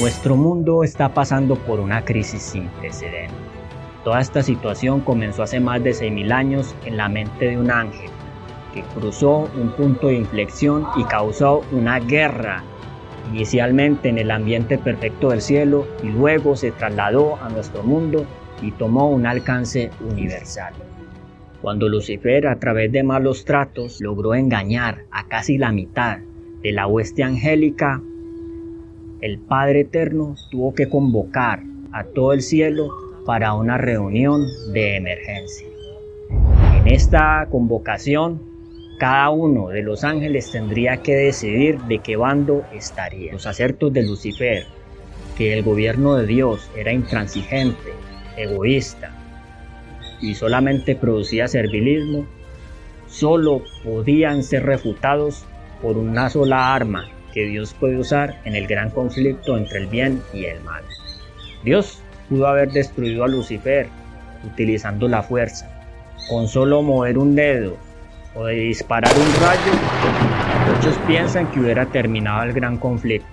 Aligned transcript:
Nuestro 0.00 0.36
mundo 0.36 0.84
está 0.84 1.12
pasando 1.12 1.54
por 1.54 1.78
una 1.78 2.02
crisis 2.02 2.42
sin 2.42 2.66
precedentes. 2.80 3.36
Toda 4.04 4.20
esta 4.20 4.42
situación 4.42 5.02
comenzó 5.02 5.42
hace 5.42 5.60
más 5.60 5.84
de 5.84 5.90
6.000 5.90 6.32
años 6.32 6.74
en 6.86 6.96
la 6.96 7.10
mente 7.10 7.50
de 7.50 7.58
un 7.58 7.70
ángel 7.70 8.10
que 8.72 8.82
cruzó 8.82 9.50
un 9.54 9.70
punto 9.76 10.08
de 10.08 10.14
inflexión 10.14 10.86
y 10.96 11.04
causó 11.04 11.60
una 11.72 12.00
guerra, 12.00 12.64
inicialmente 13.30 14.08
en 14.08 14.16
el 14.16 14.30
ambiente 14.30 14.78
perfecto 14.78 15.28
del 15.28 15.42
cielo 15.42 15.86
y 16.02 16.06
luego 16.06 16.56
se 16.56 16.72
trasladó 16.72 17.36
a 17.42 17.50
nuestro 17.50 17.82
mundo 17.82 18.24
y 18.62 18.72
tomó 18.72 19.10
un 19.10 19.26
alcance 19.26 19.90
universal. 20.00 20.72
Cuando 21.60 21.90
Lucifer 21.90 22.46
a 22.46 22.58
través 22.58 22.90
de 22.92 23.02
malos 23.02 23.44
tratos 23.44 24.00
logró 24.00 24.34
engañar 24.34 25.04
a 25.10 25.28
casi 25.28 25.58
la 25.58 25.70
mitad 25.70 26.18
de 26.62 26.72
la 26.72 26.86
hueste 26.86 27.22
angélica, 27.22 28.00
el 29.22 29.38
Padre 29.38 29.82
Eterno 29.82 30.34
tuvo 30.50 30.74
que 30.74 30.88
convocar 30.88 31.62
a 31.92 32.02
todo 32.04 32.32
el 32.32 32.42
cielo 32.42 32.90
para 33.24 33.54
una 33.54 33.78
reunión 33.78 34.42
de 34.72 34.96
emergencia. 34.96 35.68
En 36.74 36.88
esta 36.88 37.46
convocación, 37.48 38.42
cada 38.98 39.30
uno 39.30 39.68
de 39.68 39.82
los 39.82 40.02
ángeles 40.02 40.50
tendría 40.50 40.98
que 40.98 41.14
decidir 41.14 41.78
de 41.82 42.00
qué 42.00 42.16
bando 42.16 42.64
estaría. 42.74 43.32
Los 43.32 43.46
acertos 43.46 43.92
de 43.92 44.02
Lucifer, 44.02 44.66
que 45.38 45.54
el 45.54 45.62
gobierno 45.62 46.16
de 46.16 46.26
Dios 46.26 46.68
era 46.76 46.92
intransigente, 46.92 47.92
egoísta 48.36 49.12
y 50.20 50.34
solamente 50.34 50.96
producía 50.96 51.46
servilismo, 51.46 52.26
solo 53.06 53.62
podían 53.84 54.42
ser 54.42 54.64
refutados 54.64 55.44
por 55.80 55.96
una 55.96 56.28
sola 56.28 56.74
arma 56.74 57.08
que 57.32 57.46
Dios 57.46 57.74
puede 57.78 57.96
usar 57.96 58.38
en 58.44 58.54
el 58.54 58.66
gran 58.66 58.90
conflicto 58.90 59.56
entre 59.56 59.78
el 59.78 59.86
bien 59.86 60.22
y 60.32 60.44
el 60.44 60.60
mal. 60.62 60.82
Dios 61.64 62.02
pudo 62.28 62.46
haber 62.46 62.70
destruido 62.70 63.24
a 63.24 63.28
Lucifer 63.28 63.88
utilizando 64.44 65.08
la 65.08 65.22
fuerza. 65.22 65.68
Con 66.28 66.48
solo 66.48 66.82
mover 66.82 67.18
un 67.18 67.34
dedo 67.34 67.76
o 68.34 68.46
de 68.46 68.54
disparar 68.54 69.12
un 69.16 69.42
rayo, 69.42 70.74
muchos 70.74 70.96
piensan 71.06 71.50
que 71.50 71.60
hubiera 71.60 71.86
terminado 71.86 72.44
el 72.44 72.52
gran 72.52 72.78
conflicto. 72.78 73.26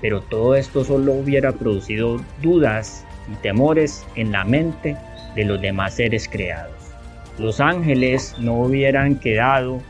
Pero 0.00 0.20
todo 0.22 0.54
esto 0.54 0.84
solo 0.84 1.12
hubiera 1.12 1.52
producido 1.52 2.20
dudas 2.40 3.04
y 3.30 3.34
temores 3.42 4.04
en 4.16 4.32
la 4.32 4.44
mente 4.44 4.96
de 5.34 5.44
los 5.44 5.60
demás 5.60 5.94
seres 5.94 6.28
creados. 6.28 6.74
Los 7.38 7.60
ángeles 7.60 8.34
no 8.38 8.54
hubieran 8.54 9.16
quedado 9.16 9.80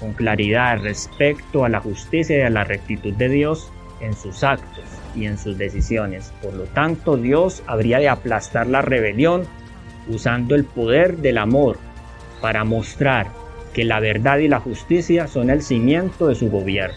con 0.00 0.12
claridad 0.12 0.80
respecto 0.82 1.64
a 1.64 1.68
la 1.68 1.80
justicia 1.80 2.38
y 2.38 2.42
a 2.42 2.50
la 2.50 2.64
rectitud 2.64 3.12
de 3.14 3.28
Dios 3.28 3.70
en 4.00 4.14
sus 4.14 4.44
actos 4.44 4.84
y 5.14 5.26
en 5.26 5.38
sus 5.38 5.58
decisiones. 5.58 6.32
Por 6.42 6.54
lo 6.54 6.64
tanto, 6.64 7.16
Dios 7.16 7.62
habría 7.66 7.98
de 7.98 8.08
aplastar 8.08 8.66
la 8.66 8.82
rebelión 8.82 9.44
usando 10.08 10.54
el 10.54 10.64
poder 10.64 11.18
del 11.18 11.38
amor 11.38 11.78
para 12.40 12.64
mostrar 12.64 13.26
que 13.72 13.84
la 13.84 14.00
verdad 14.00 14.38
y 14.38 14.48
la 14.48 14.60
justicia 14.60 15.26
son 15.26 15.50
el 15.50 15.62
cimiento 15.62 16.28
de 16.28 16.34
su 16.34 16.50
gobierno 16.50 16.96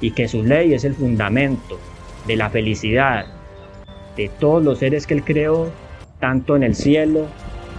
y 0.00 0.12
que 0.12 0.28
su 0.28 0.42
ley 0.44 0.74
es 0.74 0.84
el 0.84 0.94
fundamento 0.94 1.78
de 2.26 2.36
la 2.36 2.50
felicidad 2.50 3.26
de 4.16 4.28
todos 4.28 4.62
los 4.62 4.78
seres 4.80 5.06
que 5.06 5.14
él 5.14 5.24
creó, 5.24 5.70
tanto 6.18 6.56
en 6.56 6.64
el 6.64 6.74
cielo 6.74 7.26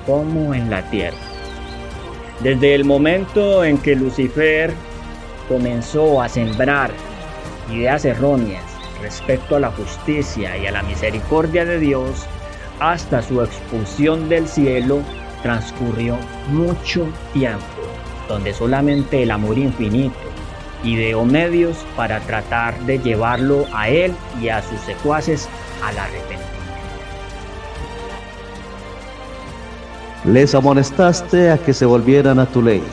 como 0.06 0.54
en 0.54 0.70
la 0.70 0.90
tierra. 0.90 1.18
Desde 2.42 2.74
el 2.74 2.86
momento 2.86 3.66
en 3.66 3.78
que 3.78 3.96
Lucifer 3.96 4.74
comenzó 5.50 6.22
a 6.22 6.30
sembrar 6.30 6.92
ideas 7.70 8.06
erróneas 8.06 8.64
respecto 9.02 9.58
a 9.58 9.60
la 9.60 9.72
justicia 9.72 10.58
y 10.58 10.66
a 10.66 10.72
la 10.72 10.84
misericordia 10.84 11.66
de 11.66 11.80
Dios, 11.80 12.26
hasta 12.80 13.22
su 13.22 13.42
expulsión 13.42 14.30
del 14.30 14.48
cielo 14.48 15.02
transcurrió 15.44 16.18
mucho 16.48 17.08
tiempo, 17.34 17.66
donde 18.30 18.54
solamente 18.54 19.24
el 19.24 19.32
amor 19.32 19.58
infinito 19.58 20.16
ideó 20.84 21.26
medios 21.26 21.78
para 21.98 22.22
tratar 22.22 22.80
de 22.82 23.00
llevarlo 23.00 23.66
a 23.74 23.90
él 23.90 24.14
y 24.42 24.48
a 24.48 24.62
sus 24.62 24.80
secuaces 24.82 25.50
al 25.84 25.98
arrepentimiento. 25.98 26.59
Les 30.26 30.54
amonestaste 30.54 31.50
a 31.50 31.58
que 31.58 31.74
se 31.74 31.86
volvieran 31.86 32.40
a 32.40 32.46
tu 32.46 32.62
ley, 32.62 32.84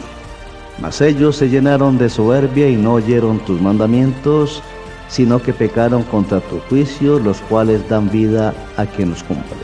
mas 0.81 1.01
ellos 1.01 1.37
se 1.37 1.49
llenaron 1.49 1.99
de 1.99 2.09
soberbia 2.09 2.69
y 2.69 2.77
no 2.77 2.95
oyeron 2.95 3.41
tus 3.41 3.61
mandamientos, 3.61 4.63
sino 5.09 5.43
que 5.43 5.53
pecaron 5.53 6.05
contra 6.05 6.41
tu 6.41 6.61
juicio, 6.61 7.19
los 7.19 7.41
cuales 7.43 7.89
dan 7.89 8.09
vida 8.11 8.55
a 8.77 8.87
quien 8.87 9.11
los 9.11 9.25
cumple. 9.25 9.57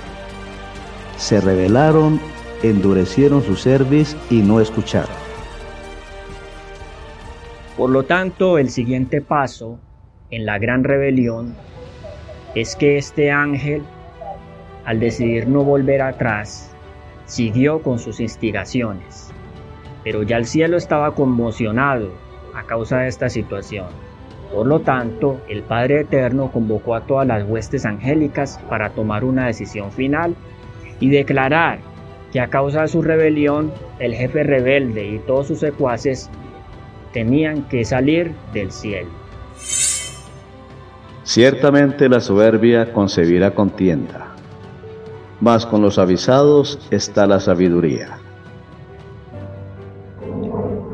Se 1.16 1.40
rebelaron, 1.40 2.20
endurecieron 2.64 3.44
su 3.44 3.54
cerviz 3.54 4.16
y 4.28 4.42
no 4.42 4.60
escucharon. 4.60 5.22
Por 7.76 7.90
lo 7.90 8.02
tanto, 8.02 8.58
el 8.58 8.70
siguiente 8.70 9.20
paso 9.20 9.78
en 10.30 10.46
la 10.46 10.58
gran 10.58 10.82
rebelión 10.82 11.54
es 12.56 12.74
que 12.74 12.98
este 12.98 13.30
ángel, 13.30 13.82
al 14.84 14.98
decidir 14.98 15.46
no 15.46 15.62
volver 15.62 16.02
atrás, 16.02 16.71
siguió 17.26 17.82
con 17.82 17.98
sus 17.98 18.20
instigaciones. 18.20 19.30
Pero 20.04 20.22
ya 20.22 20.36
el 20.36 20.46
cielo 20.46 20.76
estaba 20.76 21.14
conmocionado 21.14 22.10
a 22.54 22.64
causa 22.64 22.98
de 22.98 23.08
esta 23.08 23.28
situación. 23.28 23.86
Por 24.52 24.66
lo 24.66 24.80
tanto, 24.80 25.40
el 25.48 25.62
Padre 25.62 26.00
Eterno 26.00 26.50
convocó 26.52 26.94
a 26.94 27.06
todas 27.06 27.26
las 27.26 27.48
huestes 27.48 27.86
angélicas 27.86 28.60
para 28.68 28.90
tomar 28.90 29.24
una 29.24 29.46
decisión 29.46 29.90
final 29.92 30.34
y 31.00 31.08
declarar 31.08 31.78
que 32.32 32.40
a 32.40 32.48
causa 32.48 32.82
de 32.82 32.88
su 32.88 33.02
rebelión, 33.02 33.72
el 33.98 34.14
jefe 34.14 34.42
rebelde 34.42 35.06
y 35.06 35.18
todos 35.20 35.48
sus 35.48 35.60
secuaces 35.60 36.30
tenían 37.12 37.62
que 37.64 37.84
salir 37.84 38.32
del 38.52 38.72
cielo. 38.72 39.10
Ciertamente 41.24 42.08
la 42.08 42.20
soberbia 42.20 42.92
concebirá 42.92 43.52
contienda, 43.52 44.31
mas 45.42 45.66
con 45.66 45.82
los 45.82 45.98
avisados 45.98 46.78
está 46.92 47.26
la 47.26 47.40
sabiduría. 47.40 48.16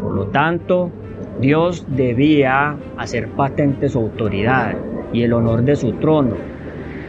Por 0.03 0.15
lo 0.15 0.27
tanto, 0.29 0.91
Dios 1.39 1.85
debía 1.87 2.75
hacer 2.97 3.29
patente 3.29 3.91
su 3.91 3.99
autoridad 3.99 4.75
y 5.13 5.23
el 5.23 5.35
honor 5.35 5.63
de 5.63 5.77
su 5.77 5.93
trono, 5.93 6.37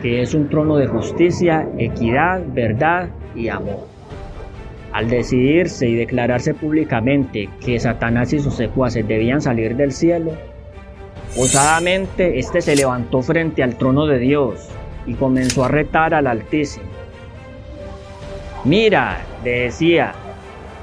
que 0.01 0.21
es 0.21 0.33
un 0.33 0.49
trono 0.49 0.75
de 0.75 0.87
justicia, 0.87 1.65
equidad, 1.77 2.41
verdad 2.53 3.07
y 3.33 3.47
amor. 3.47 3.87
Al 4.91 5.09
decidirse 5.09 5.87
y 5.87 5.95
declararse 5.95 6.53
públicamente 6.53 7.49
que 7.63 7.79
Satanás 7.79 8.33
y 8.33 8.39
sus 8.39 8.55
secuaces 8.55 9.07
debían 9.07 9.39
salir 9.39 9.77
del 9.77 9.93
cielo, 9.93 10.33
osadamente 11.37 12.37
éste 12.37 12.59
se 12.59 12.75
levantó 12.75 13.21
frente 13.21 13.63
al 13.63 13.77
trono 13.77 14.07
de 14.07 14.19
Dios 14.19 14.67
y 15.05 15.13
comenzó 15.13 15.63
a 15.63 15.69
retar 15.69 16.13
al 16.13 16.27
Altísimo. 16.27 16.98
Mira, 18.65 19.21
le 19.43 19.61
decía, 19.61 20.13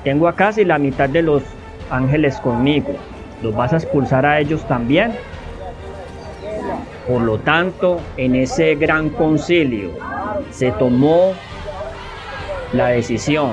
tengo 0.02 0.28
a 0.28 0.34
casi 0.34 0.64
la 0.64 0.78
mitad 0.78 1.08
de 1.08 1.20
los 1.20 1.42
ángeles 1.90 2.40
conmigo, 2.40 2.94
¿los 3.42 3.54
vas 3.54 3.72
a 3.72 3.76
expulsar 3.76 4.24
a 4.24 4.40
ellos 4.40 4.66
también? 4.66 5.12
Por 7.06 7.20
lo 7.22 7.38
tanto, 7.38 8.00
en 8.16 8.34
ese 8.34 8.74
gran 8.76 9.10
concilio 9.10 9.90
se 10.50 10.72
tomó 10.72 11.34
la 12.72 12.88
decisión 12.88 13.52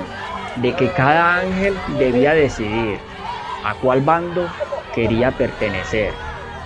de 0.55 0.73
que 0.73 0.87
cada 0.89 1.39
ángel 1.39 1.75
debía 1.99 2.33
decidir 2.33 2.97
a 3.63 3.75
cuál 3.75 4.01
bando 4.01 4.47
quería 4.95 5.31
pertenecer. 5.31 6.11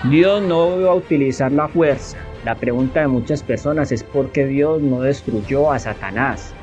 Dios 0.03 0.43
no 0.43 0.79
iba 0.79 0.91
a 0.91 0.95
utilizar 0.95 1.51
la 1.51 1.67
fuerza. 1.67 2.17
La 2.45 2.55
pregunta 2.55 3.01
de 3.01 3.07
muchas 3.07 3.41
personas 3.41 3.91
es 3.91 4.03
por 4.03 4.31
qué 4.31 4.45
Dios 4.45 4.81
no 4.81 5.01
destruyó 5.01 5.71
a 5.71 5.79
Satanás. 5.79 6.53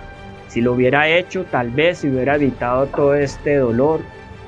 Si 0.54 0.60
lo 0.60 0.74
hubiera 0.74 1.08
hecho, 1.08 1.46
tal 1.50 1.70
vez 1.70 1.98
se 1.98 2.08
hubiera 2.08 2.36
evitado 2.36 2.86
todo 2.86 3.16
este 3.16 3.56
dolor 3.56 3.98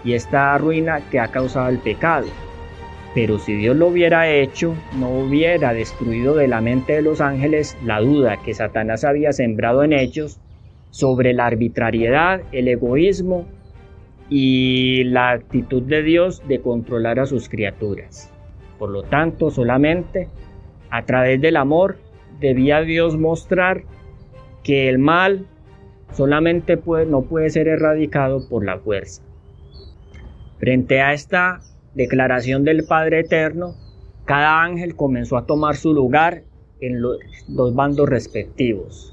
y 0.04 0.12
esta 0.12 0.56
ruina 0.56 1.00
que 1.10 1.18
ha 1.18 1.32
causado 1.32 1.68
el 1.68 1.78
pecado. 1.78 2.28
Pero 3.12 3.40
si 3.40 3.56
Dios 3.56 3.74
lo 3.76 3.88
hubiera 3.88 4.30
hecho, 4.30 4.76
no 5.00 5.10
hubiera 5.10 5.72
destruido 5.72 6.36
de 6.36 6.46
la 6.46 6.60
mente 6.60 6.92
de 6.92 7.02
los 7.02 7.20
ángeles 7.20 7.76
la 7.84 7.98
duda 7.98 8.36
que 8.36 8.54
Satanás 8.54 9.02
había 9.02 9.32
sembrado 9.32 9.82
en 9.82 9.92
ellos 9.92 10.38
sobre 10.90 11.32
la 11.32 11.46
arbitrariedad, 11.46 12.40
el 12.52 12.68
egoísmo 12.68 13.44
y 14.30 15.02
la 15.02 15.32
actitud 15.32 15.82
de 15.82 16.04
Dios 16.04 16.40
de 16.46 16.60
controlar 16.60 17.18
a 17.18 17.26
sus 17.26 17.48
criaturas. 17.48 18.32
Por 18.78 18.90
lo 18.90 19.02
tanto, 19.02 19.50
solamente 19.50 20.28
a 20.88 21.04
través 21.04 21.40
del 21.40 21.56
amor 21.56 21.96
debía 22.38 22.82
Dios 22.82 23.18
mostrar 23.18 23.82
que 24.62 24.88
el 24.88 25.00
mal 25.00 25.46
solamente 26.16 26.80
no 27.08 27.22
puede 27.22 27.50
ser 27.50 27.68
erradicado 27.68 28.48
por 28.48 28.64
la 28.64 28.78
fuerza. 28.78 29.22
Frente 30.58 31.02
a 31.02 31.12
esta 31.12 31.60
declaración 31.94 32.64
del 32.64 32.84
Padre 32.84 33.20
Eterno, 33.20 33.74
cada 34.24 34.62
ángel 34.62 34.96
comenzó 34.96 35.36
a 35.36 35.46
tomar 35.46 35.76
su 35.76 35.92
lugar 35.92 36.42
en 36.80 37.00
los 37.00 37.18
dos 37.48 37.74
bandos 37.74 38.08
respectivos. 38.08 39.12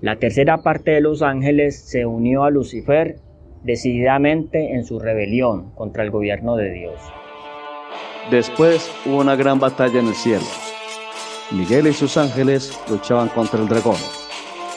La 0.00 0.16
tercera 0.16 0.62
parte 0.62 0.92
de 0.92 1.00
los 1.00 1.22
ángeles 1.22 1.78
se 1.78 2.06
unió 2.06 2.44
a 2.44 2.50
Lucifer 2.50 3.16
decididamente 3.64 4.74
en 4.74 4.84
su 4.84 5.00
rebelión 5.00 5.70
contra 5.74 6.04
el 6.04 6.10
gobierno 6.10 6.56
de 6.56 6.70
Dios. 6.72 7.00
Después 8.30 8.90
hubo 9.06 9.18
una 9.20 9.36
gran 9.36 9.58
batalla 9.58 10.00
en 10.00 10.08
el 10.08 10.14
cielo. 10.14 10.44
Miguel 11.52 11.86
y 11.86 11.92
sus 11.92 12.16
ángeles 12.16 12.78
luchaban 12.88 13.28
contra 13.28 13.60
el 13.60 13.68
dragón, 13.68 13.96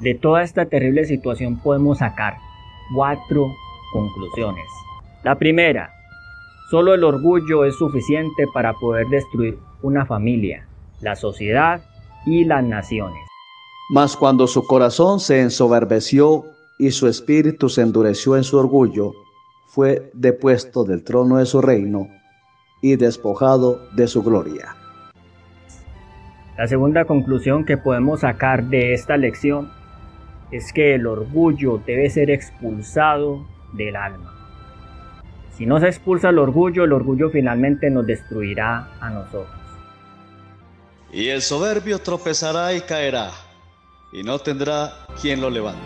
De 0.00 0.14
toda 0.14 0.42
esta 0.42 0.66
terrible 0.66 1.04
situación 1.04 1.58
podemos 1.60 1.98
sacar 1.98 2.34
cuatro 2.94 3.52
conclusiones. 3.92 4.66
La 5.22 5.38
primera, 5.38 5.90
solo 6.70 6.94
el 6.94 7.04
orgullo 7.04 7.64
es 7.64 7.76
suficiente 7.76 8.46
para 8.52 8.74
poder 8.74 9.06
destruir 9.08 9.58
una 9.82 10.04
familia, 10.04 10.66
la 11.00 11.14
sociedad 11.16 11.80
y 12.26 12.44
las 12.44 12.64
naciones. 12.64 13.20
Mas 13.90 14.16
cuando 14.16 14.46
su 14.46 14.66
corazón 14.66 15.20
se 15.20 15.40
ensoberbeció 15.40 16.44
y 16.78 16.90
su 16.90 17.06
espíritu 17.06 17.68
se 17.68 17.82
endureció 17.82 18.36
en 18.36 18.44
su 18.44 18.58
orgullo, 18.58 19.12
fue 19.68 20.10
depuesto 20.14 20.84
del 20.84 21.04
trono 21.04 21.36
de 21.36 21.46
su 21.46 21.60
reino 21.60 22.08
y 22.80 22.96
despojado 22.96 23.80
de 23.94 24.06
su 24.06 24.22
gloria. 24.22 24.76
La 26.56 26.68
segunda 26.68 27.04
conclusión 27.04 27.64
que 27.64 27.76
podemos 27.76 28.20
sacar 28.20 28.64
de 28.64 28.94
esta 28.94 29.16
lección 29.16 29.70
es 30.50 30.72
que 30.72 30.94
el 30.94 31.06
orgullo 31.06 31.80
debe 31.84 32.10
ser 32.10 32.30
expulsado 32.30 33.46
del 33.72 33.96
alma. 33.96 34.32
Si 35.56 35.66
no 35.66 35.78
se 35.78 35.86
expulsa 35.86 36.30
el 36.30 36.38
orgullo, 36.38 36.84
el 36.84 36.92
orgullo 36.92 37.30
finalmente 37.30 37.90
nos 37.90 38.06
destruirá 38.06 38.88
a 39.00 39.10
nosotros. 39.10 39.48
Y 41.12 41.28
el 41.28 41.42
soberbio 41.42 42.00
tropezará 42.00 42.74
y 42.74 42.80
caerá, 42.80 43.30
y 44.12 44.24
no 44.24 44.38
tendrá 44.38 44.92
quien 45.20 45.40
lo 45.40 45.48
levante. 45.48 45.80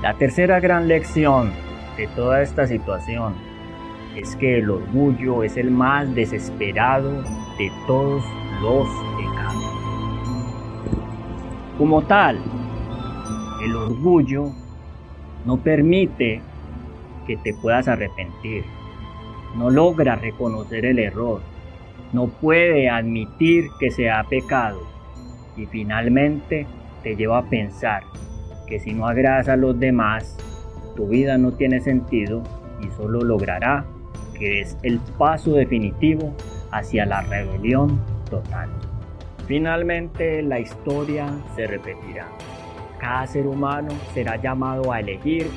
La 0.00 0.14
tercera 0.14 0.60
gran 0.60 0.88
lección 0.88 1.52
de 1.96 2.06
toda 2.08 2.42
esta 2.42 2.66
situación 2.66 3.34
es 4.16 4.36
que 4.36 4.58
el 4.58 4.70
orgullo 4.70 5.42
es 5.42 5.56
el 5.56 5.70
más 5.70 6.12
desesperado 6.14 7.22
de 7.58 7.70
todos 7.86 8.24
los. 8.60 9.11
Como 11.82 12.02
tal, 12.02 12.38
el 13.60 13.74
orgullo 13.74 14.52
no 15.44 15.56
permite 15.56 16.40
que 17.26 17.36
te 17.38 17.54
puedas 17.54 17.88
arrepentir, 17.88 18.62
no 19.56 19.68
logra 19.68 20.14
reconocer 20.14 20.86
el 20.86 21.00
error, 21.00 21.42
no 22.12 22.28
puede 22.28 22.88
admitir 22.88 23.64
que 23.80 23.90
se 23.90 24.12
ha 24.12 24.22
pecado 24.22 24.78
y 25.56 25.66
finalmente 25.66 26.68
te 27.02 27.16
lleva 27.16 27.38
a 27.38 27.50
pensar 27.50 28.04
que 28.68 28.78
si 28.78 28.92
no 28.92 29.08
agradas 29.08 29.48
a 29.48 29.56
los 29.56 29.76
demás, 29.80 30.36
tu 30.94 31.08
vida 31.08 31.36
no 31.36 31.50
tiene 31.54 31.80
sentido 31.80 32.44
y 32.80 32.90
solo 32.90 33.22
logrará 33.22 33.86
que 34.38 34.60
es 34.60 34.78
el 34.84 35.00
paso 35.18 35.54
definitivo 35.54 36.32
hacia 36.70 37.06
la 37.06 37.22
rebelión 37.22 38.00
total. 38.30 38.70
Finalmente 39.46 40.42
la 40.42 40.60
historia 40.60 41.28
se 41.56 41.66
repetirá. 41.66 42.28
Cada 42.98 43.26
ser 43.26 43.46
humano 43.46 43.90
será 44.14 44.36
llamado 44.36 44.92
a 44.92 45.00
elegir 45.00 45.48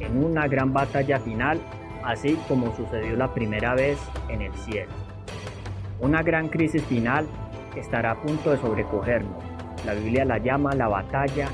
en 0.00 0.24
una 0.24 0.48
gran 0.48 0.72
batalla 0.72 1.20
final, 1.20 1.60
así 2.02 2.36
como 2.48 2.74
sucedió 2.74 3.16
la 3.16 3.32
primera 3.32 3.74
vez 3.74 3.98
en 4.28 4.42
el 4.42 4.52
cielo. 4.54 4.90
Una 6.00 6.22
gran 6.22 6.48
crisis 6.48 6.82
final 6.84 7.26
estará 7.76 8.12
a 8.12 8.20
punto 8.20 8.50
de 8.50 8.56
sobrecogernos. 8.56 9.42
La 9.86 9.94
Biblia 9.94 10.24
la 10.24 10.38
llama 10.38 10.74
la 10.74 10.88
batalla 10.88 11.48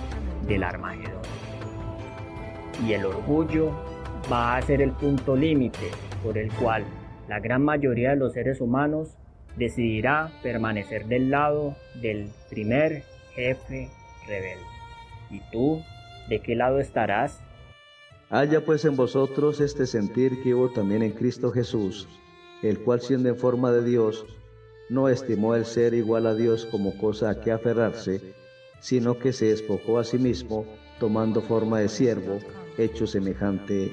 del 0.47 0.63
Armagedón. 0.63 1.23
Y 2.87 2.93
el 2.93 3.05
orgullo 3.05 3.73
va 4.33 4.57
a 4.57 4.63
ser 4.63 4.81
el 4.81 4.93
punto 4.93 5.37
límite 5.37 5.91
por 6.23 6.39
el 6.39 6.51
cual 6.53 6.85
la 7.29 7.41
gran 7.41 7.63
mayoría 7.63 8.11
de 8.11 8.17
los 8.17 8.33
seres 8.33 8.61
humanos 8.61 9.19
decidirá 9.57 10.33
permanecer 10.43 11.07
del 11.07 11.31
lado 11.31 11.77
del 12.01 12.31
primer 12.51 13.05
jefe 13.35 13.91
rebelde. 14.27 14.65
¿Y 15.31 15.41
tú, 15.51 15.83
de 16.29 16.41
qué 16.41 16.55
lado 16.55 16.79
estarás? 16.79 17.41
Haya 18.31 18.65
pues 18.65 18.85
en 18.85 18.97
vosotros 18.97 19.61
este 19.61 19.87
sentir 19.87 20.43
que 20.43 20.55
hubo 20.55 20.71
también 20.71 21.03
en 21.03 21.13
Cristo 21.13 21.53
Jesús, 21.53 22.09
el 22.63 22.81
cual 22.81 23.01
siendo 23.01 23.29
en 23.29 23.37
forma 23.37 23.71
de 23.71 23.85
Dios, 23.85 24.27
no 24.89 25.09
estimó 25.09 25.55
el 25.55 25.65
ser 25.65 25.95
igual 25.95 26.27
a 26.27 26.35
Dios 26.35 26.67
como 26.67 26.97
cosa 26.99 27.31
a 27.31 27.41
que 27.41 27.53
aferrarse, 27.53 28.21
sino 28.81 29.19
que 29.19 29.33
se 29.33 29.47
despojó 29.47 29.99
a 29.99 30.05
sí 30.05 30.19
mismo, 30.19 30.67
tomando 30.99 31.41
forma 31.41 31.81
de 31.81 31.89
siervo, 31.89 32.39
hecho 32.79 33.07
semejante 33.07 33.93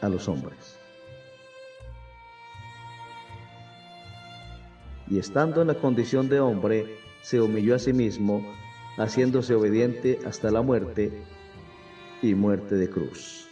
a 0.00 0.08
los 0.08 0.28
hombres. 0.28 0.81
Y 5.08 5.18
estando 5.18 5.62
en 5.62 5.68
la 5.68 5.74
condición 5.74 6.28
de 6.28 6.40
hombre, 6.40 6.98
se 7.22 7.40
humilló 7.40 7.74
a 7.74 7.78
sí 7.78 7.92
mismo, 7.92 8.44
haciéndose 8.96 9.54
obediente 9.54 10.18
hasta 10.26 10.50
la 10.50 10.62
muerte 10.62 11.12
y 12.22 12.34
muerte 12.34 12.76
de 12.76 12.88
cruz. 12.88 13.48